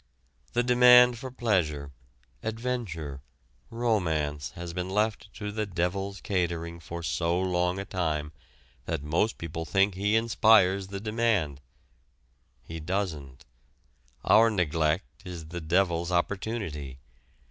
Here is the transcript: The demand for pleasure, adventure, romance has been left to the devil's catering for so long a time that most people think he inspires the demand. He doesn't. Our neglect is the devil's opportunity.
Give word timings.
The 0.53 0.63
demand 0.63 1.19
for 1.19 1.29
pleasure, 1.29 1.91
adventure, 2.41 3.21
romance 3.69 4.49
has 4.55 4.73
been 4.73 4.89
left 4.89 5.31
to 5.35 5.51
the 5.51 5.67
devil's 5.67 6.21
catering 6.21 6.79
for 6.79 7.03
so 7.03 7.39
long 7.39 7.77
a 7.77 7.85
time 7.85 8.31
that 8.85 9.03
most 9.03 9.37
people 9.37 9.63
think 9.63 9.93
he 9.93 10.15
inspires 10.15 10.87
the 10.87 10.99
demand. 10.99 11.61
He 12.63 12.79
doesn't. 12.79 13.45
Our 14.25 14.49
neglect 14.49 15.21
is 15.23 15.49
the 15.49 15.61
devil's 15.61 16.11
opportunity. 16.11 16.97